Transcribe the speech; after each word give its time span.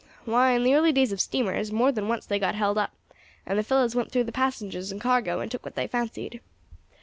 Why, 0.25 0.53
in 0.53 0.63
the 0.63 0.73
early 0.73 0.91
days 0.91 1.11
of 1.11 1.21
steamers, 1.21 1.71
more 1.71 1.91
than 1.91 2.07
once 2.07 2.25
they 2.25 2.39
got 2.39 2.55
held 2.55 2.79
up, 2.79 2.89
and 3.45 3.59
the 3.59 3.63
fellows 3.63 3.93
went 3.93 4.11
through 4.11 4.23
the 4.23 4.31
passengers 4.31 4.91
and 4.91 4.99
cargo 4.99 5.41
and 5.41 5.51
took 5.51 5.63
what 5.63 5.75
they 5.75 5.85
fancied. 5.85 6.41